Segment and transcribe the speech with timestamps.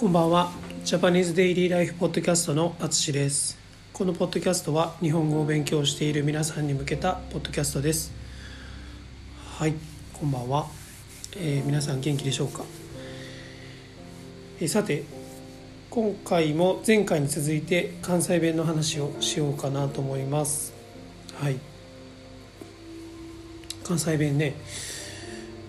[0.00, 0.50] こんばんは。
[0.82, 3.58] ジャパニーズデイリーライフポッドキャストのあつしです。
[3.92, 8.10] このポッドキャストは日本語を勉強している皆さんに向けたポッドキャストです。
[9.58, 9.74] はい
[10.14, 10.68] こんばんは、
[11.36, 12.64] えー皆さん元気でしょうか、
[14.58, 15.04] えーさて
[15.90, 20.72] 今回も前回に続いて関西弁の話をしようかなと思います。
[21.34, 21.58] はい。
[23.84, 24.54] 関西弁ね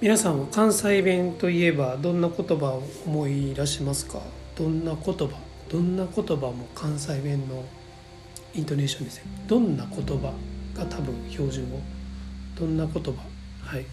[0.00, 4.20] 皆さんは関西弁といえばどんな言葉を思い出しますか？
[4.54, 5.28] どんな言葉？
[5.68, 7.64] どんな言葉も関西弁の
[8.54, 10.32] イントネーションですねどんな言葉
[10.72, 11.80] が多分標準語？
[12.54, 13.10] どんな言葉？
[13.64, 13.86] はい。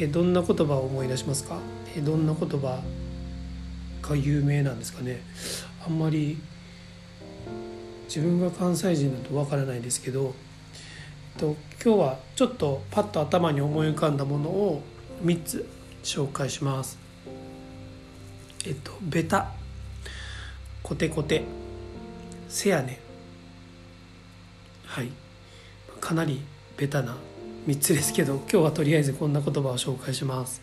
[0.00, 1.60] えどんな言葉を思い出しますか？
[1.96, 2.82] えどんな言葉
[4.02, 5.20] が有名なんですかね？
[5.86, 6.36] あんまり
[8.08, 10.34] 自分が関西人だとわからないですけど
[11.36, 14.82] えっと今日はちょっとパッと頭に思い浮かんだものを
[15.22, 15.68] 3つ
[16.02, 16.98] 紹介します。
[18.66, 19.52] えっとベタ。
[20.82, 21.42] コテコテ。
[22.48, 22.98] せやね
[24.86, 25.10] はい。
[26.00, 26.40] かなり
[26.76, 27.16] ベタな
[27.66, 30.62] 3つですけど今日はとりあえずこんな言葉を紹介します。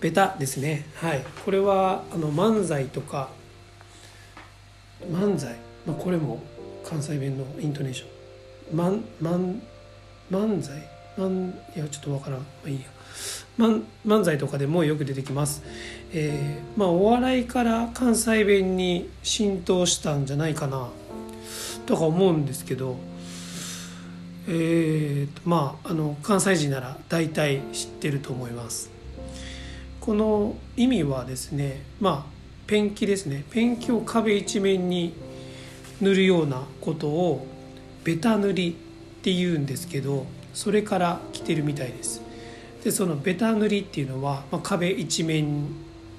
[0.00, 0.86] ベタですね。
[0.96, 1.22] はい。
[1.44, 3.28] これはあの漫才とか
[5.10, 6.42] 漫才、まあ、これも
[6.84, 8.78] 関西弁のイントネーション。
[8.78, 9.60] 漫漫
[10.30, 10.99] 漫才？
[11.18, 12.40] 漫いやちょっとわからん。
[12.40, 12.86] まあいいや。
[13.58, 15.62] 漫漫才とかでもよく出てきます、
[16.14, 20.88] えーまあ、お笑いから関西弁に浸透したんじゃないかな。
[21.84, 22.96] とか思うんですけど。
[24.48, 28.90] えーとまああの関西人なら大体知ってると思います。
[30.00, 32.30] この意味はですねまあ
[32.66, 33.44] ペンキですね。
[33.50, 35.12] ペンキを壁一面に
[36.00, 37.46] 塗るようなことを
[38.02, 40.26] ベタ塗りっていうんですけど。
[40.54, 42.22] それから来てるみたいです。
[42.84, 45.68] でそのベタ塗りっていうのは、まあ、壁一面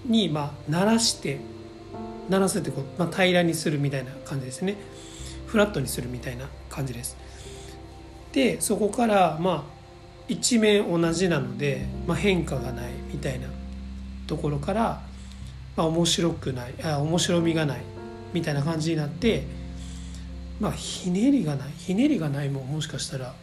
[0.06, 1.40] にまあ慣らして
[2.30, 4.75] 慣らすってこう、まあ、平らにするみたいな感じですね。
[5.47, 7.18] フラットにするみたいな感じです。
[8.31, 9.64] でそこからまあ
[10.28, 13.47] 一面同じなので、まあ、変化がないみたいな
[14.28, 15.02] ところから、
[15.75, 17.81] まあ、面白くないあ面白みがない
[18.34, 19.44] みたいな感じになって
[20.59, 21.72] まあひねりがない。
[21.78, 23.34] ひねりがないももしかしたら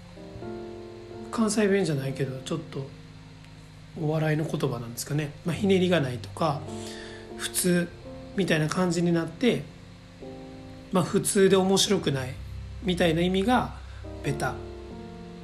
[1.31, 2.87] 関西弁じゃないけどちょっと
[4.01, 6.61] お笑いの言葉なんですかね、まあ、ひねりがないとか
[7.37, 7.89] 普通
[8.37, 9.63] みたいな感じになって、
[10.93, 12.35] まあ、普通で面白くない
[12.83, 13.75] みたいな意味が
[14.23, 14.55] ベタ。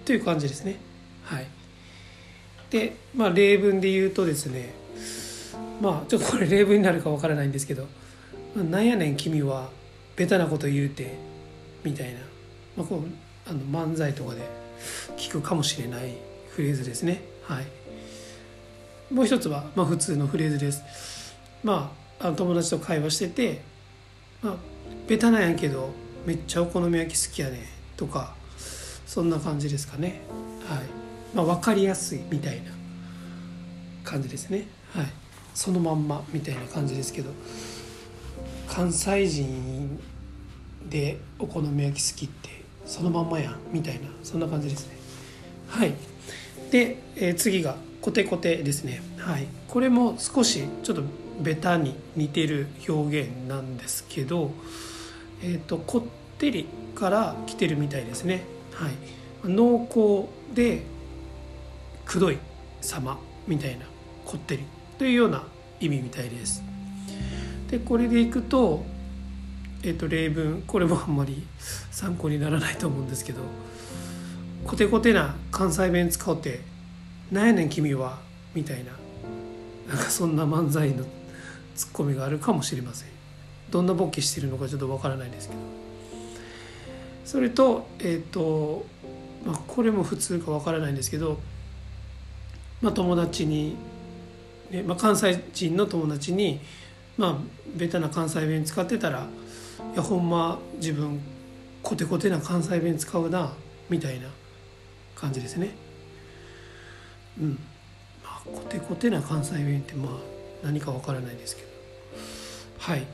[0.05, 0.77] という感じですね。
[1.25, 1.47] はい。
[2.71, 4.75] でまあ例文で言うとですね
[5.81, 7.87] まあちょっとこれ例文になるかわからないんですけど
[8.57, 9.71] 「なんやねん君は
[10.17, 11.17] ベタなこと言うて」
[11.85, 12.21] みたいな、
[12.77, 14.43] まあ、こうあの漫才とかで
[15.17, 16.15] 聞くかもしれない
[16.51, 17.23] フレーズですね。
[17.43, 17.67] はい。
[19.13, 20.83] もう一つは、まあ、普通のフレーズです。
[21.63, 23.63] まあ友達と会話してて
[24.43, 24.57] 「まあ、
[25.09, 25.91] ベタなんやけど
[26.27, 28.35] めっちゃお好み焼き好きやね」とか
[29.07, 30.21] そんな感じですかね。
[30.69, 30.79] はい。
[31.35, 32.71] まあ分かりやすいみたいな
[34.05, 34.67] 感じですね。
[34.95, 35.07] はい。
[35.55, 37.31] そのまんまみたいな感じですけど
[38.67, 40.01] 関西人
[40.91, 44.97] でお好み焼き好きってそのまんまやんみたいなそんな感じですね。
[45.69, 45.95] はい。
[46.71, 49.03] で、えー次がコテコテですね。
[49.19, 49.47] はい。
[49.69, 51.03] これも少しちょっと
[51.41, 54.51] ベタに似てる表現なんですけど
[55.43, 56.03] えっ、とこっ
[56.39, 58.45] てりから来てるみたいですね。
[58.73, 58.93] はい。
[59.45, 60.83] 濃厚で
[62.07, 62.39] くどい
[62.81, 63.87] 様みたいな
[64.25, 64.65] こってり
[64.99, 65.45] というような
[65.81, 66.63] 意味みたいです。
[67.71, 68.85] でこれでいくと
[69.85, 71.47] えっ、と例文これもあんまり
[71.91, 73.43] 参考にならないと思うんですけど
[74.65, 76.61] コテコテな関西弁使うて
[77.31, 78.19] なんやねん君は
[78.55, 78.93] みたいな
[79.89, 81.05] なんかそんな漫才の
[81.77, 83.09] ツッコミがあるかもしれません。
[83.71, 85.61] どんなボケしてるのかちょっとわからないですけど。
[87.25, 88.87] それとえっ、と、
[89.45, 91.41] まあ、これも普通かわからないんですけど、
[92.81, 93.77] まあ、友達に、
[94.71, 96.61] ねまあ、関西人の友達に、
[97.19, 97.37] まあ、
[97.75, 99.27] ベタな関西弁使ってたら
[99.95, 101.21] 「いやほんま自分
[101.85, 103.53] コテコテな関西弁使うな」
[103.89, 104.29] みたいな
[105.15, 105.71] 感じですね。
[107.39, 107.51] うん。
[108.25, 110.13] まあ、コテコテな関西弁ってまあ
[110.65, 111.69] 何かわからないですけど。
[112.79, 113.07] はい。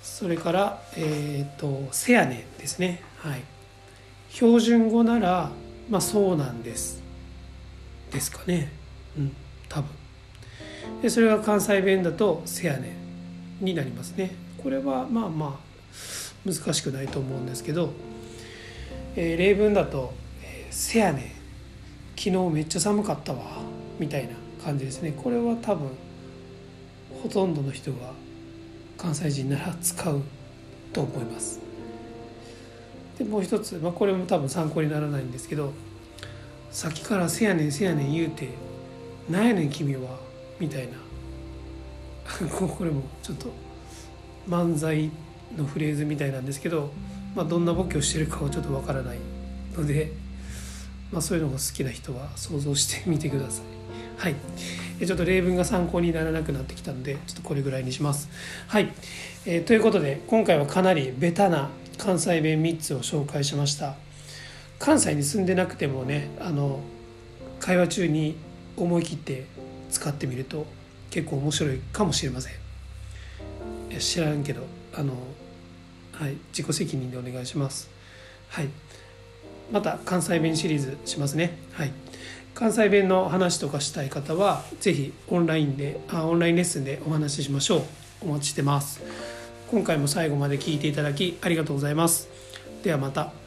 [0.00, 3.02] それからえっ、と「せやね」ですね。
[3.16, 3.42] はい。
[4.30, 5.50] 標準語なら
[5.90, 7.02] まあそうなんです。
[8.12, 8.70] ですかね。
[9.18, 9.36] うん。
[9.68, 9.90] 多分。
[11.02, 12.94] でそれが関西弁だと「せやね」
[13.60, 14.30] になりますね。
[14.62, 15.71] これはまあまあ
[16.44, 17.90] 難しくないと思うんですけど、
[19.16, 20.12] えー例文だと
[20.42, 21.22] 「えせやねん。
[22.16, 23.62] 昨日めっちゃ寒かったわ」
[23.98, 24.30] みたいな
[24.64, 25.12] 感じですね。
[25.12, 25.88] これは多分
[27.22, 28.12] ほとんどの人が
[28.96, 30.22] 関西人なら使う
[30.92, 31.60] と思います。
[33.18, 35.72] でもう一つ、まあ、これも多分参考にならないんですけど
[36.70, 38.48] さっきから「せやねんせやねん」言うて
[39.30, 40.18] 「なんやねん君は」
[40.58, 40.92] みたいな。
[42.48, 43.50] これもちょっと
[44.48, 45.10] 漫才っ
[45.56, 46.92] のフレーズみたいなんですけど、
[47.34, 49.18] まあ、どんなボケをしてるかはちょっとわからない
[49.76, 50.12] ので、
[51.10, 53.64] まあ、そういうのが好きな人は想像してみてください。
[54.18, 54.36] はい
[55.04, 58.28] ちょっと例文が参考にならなくなってきたのでちょっとこれぐらいにします。
[58.68, 58.92] はい、
[59.46, 63.96] えー、ということで今回はかなりベタな関西弁3つを紹介しました。
[64.78, 66.80] 関西に住んでなくてもねあの
[67.58, 68.36] 会話中に
[68.76, 69.46] 思い切って
[69.90, 70.66] 使ってみると
[71.10, 72.52] 結構面白いかもしれません。
[73.98, 74.62] 知らんけど
[74.94, 75.14] あの、
[76.22, 77.90] はい、自己責任でお願いします。
[78.50, 78.68] はい、
[79.72, 81.58] また関西弁シリーズしますね。
[81.72, 81.90] はい。
[82.54, 87.82] 関西弁の話とかしたい方は是非オンラインであオンラインレッスンでお話ししましょう。
[88.20, 89.00] お待ちしてます。
[89.72, 92.28] 今回も最後まで聞いていただきありがとうございます。
[92.84, 93.41] ではまた。